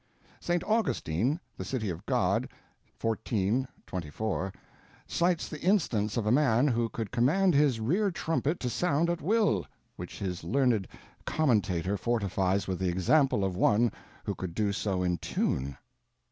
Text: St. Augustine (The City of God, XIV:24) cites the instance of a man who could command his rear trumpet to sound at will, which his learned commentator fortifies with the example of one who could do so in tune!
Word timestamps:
St. 0.39 0.63
Augustine 0.63 1.39
(The 1.57 1.63
City 1.63 1.91
of 1.91 2.03
God, 2.07 2.49
XIV:24) 2.99 4.51
cites 5.05 5.47
the 5.47 5.61
instance 5.61 6.17
of 6.17 6.25
a 6.25 6.31
man 6.31 6.67
who 6.67 6.89
could 6.89 7.11
command 7.11 7.53
his 7.53 7.79
rear 7.79 8.09
trumpet 8.09 8.59
to 8.61 8.67
sound 8.67 9.11
at 9.11 9.21
will, 9.21 9.63
which 9.97 10.17
his 10.17 10.43
learned 10.43 10.87
commentator 11.27 11.97
fortifies 11.97 12.67
with 12.67 12.79
the 12.79 12.89
example 12.89 13.45
of 13.45 13.55
one 13.55 13.91
who 14.23 14.33
could 14.33 14.55
do 14.55 14.73
so 14.73 15.03
in 15.03 15.19
tune! 15.19 15.77